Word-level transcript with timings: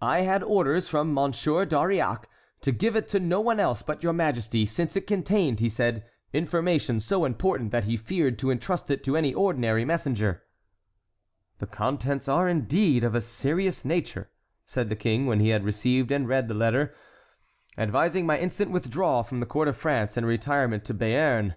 "I 0.00 0.20
had 0.22 0.42
orders 0.42 0.88
from 0.88 1.12
Monsieur 1.12 1.66
d'Auriac 1.66 2.26
to 2.62 2.72
give 2.72 2.96
it 2.96 3.08
to 3.10 3.20
no 3.20 3.42
one 3.42 3.60
else 3.60 3.82
but 3.82 4.02
your 4.02 4.14
majesty, 4.14 4.64
since 4.64 4.96
it 4.96 5.06
contained, 5.06 5.60
he 5.60 5.68
said, 5.68 6.02
information 6.32 6.98
so 6.98 7.26
important 7.26 7.70
that 7.70 7.84
he 7.84 7.98
feared 7.98 8.38
to 8.38 8.50
entrust 8.50 8.90
it 8.90 9.04
to 9.04 9.18
any 9.18 9.34
ordinary 9.34 9.84
messenger." 9.84 10.44
"The 11.58 11.66
contents 11.66 12.26
are, 12.26 12.48
indeed, 12.48 13.04
of 13.04 13.14
a 13.14 13.20
serious 13.20 13.84
nature," 13.84 14.30
said 14.64 14.88
the 14.88 14.96
king, 14.96 15.26
when 15.26 15.40
he 15.40 15.50
had 15.50 15.66
received 15.66 16.10
and 16.10 16.26
read 16.26 16.48
the 16.48 16.54
letter; 16.54 16.94
"advising 17.76 18.24
my 18.24 18.38
instant 18.38 18.70
withdrawal 18.70 19.24
from 19.24 19.40
the 19.40 19.44
court 19.44 19.68
of 19.68 19.76
France, 19.76 20.16
and 20.16 20.26
retirement 20.26 20.86
to 20.86 20.94
Béarn. 20.94 21.44
M. 21.44 21.54